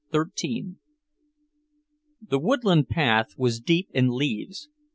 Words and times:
XIII 0.11 0.77
The 2.27 2.39
woodland 2.39 2.89
path 2.89 3.35
was 3.37 3.59
deep 3.59 3.87
in 3.93 4.07
leaves. 4.09 4.67